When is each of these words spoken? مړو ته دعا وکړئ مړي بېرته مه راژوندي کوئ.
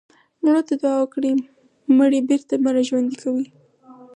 مړو 0.43 0.61
ته 0.67 0.73
دعا 0.81 0.95
وکړئ 0.99 1.31
مړي 1.97 2.19
بېرته 2.29 2.53
مه 2.63 2.69
راژوندي 2.75 3.15
کوئ. 3.23 3.45